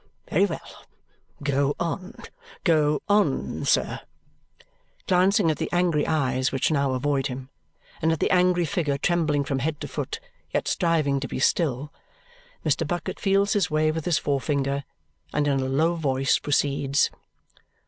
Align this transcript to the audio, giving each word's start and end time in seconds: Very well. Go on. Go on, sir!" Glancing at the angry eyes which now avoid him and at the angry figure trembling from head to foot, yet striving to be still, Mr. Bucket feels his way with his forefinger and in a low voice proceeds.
Very 0.31 0.47
well. 0.47 0.85
Go 1.43 1.75
on. 1.79 2.15
Go 2.63 3.03
on, 3.07 3.65
sir!" 3.65 3.99
Glancing 5.07 5.51
at 5.51 5.57
the 5.59 5.69
angry 5.71 6.07
eyes 6.07 6.51
which 6.51 6.71
now 6.71 6.93
avoid 6.93 7.27
him 7.27 7.49
and 8.01 8.11
at 8.11 8.19
the 8.19 8.31
angry 8.31 8.65
figure 8.65 8.97
trembling 8.97 9.43
from 9.43 9.59
head 9.59 9.79
to 9.79 9.87
foot, 9.87 10.19
yet 10.49 10.67
striving 10.67 11.19
to 11.19 11.27
be 11.27 11.37
still, 11.37 11.93
Mr. 12.65 12.87
Bucket 12.87 13.19
feels 13.19 13.53
his 13.53 13.69
way 13.69 13.91
with 13.91 14.05
his 14.05 14.17
forefinger 14.17 14.85
and 15.33 15.47
in 15.47 15.59
a 15.59 15.65
low 15.65 15.93
voice 15.93 16.39
proceeds. 16.39 17.11